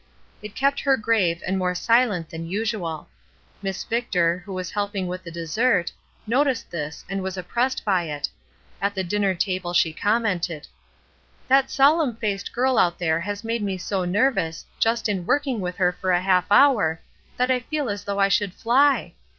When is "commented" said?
9.93-10.65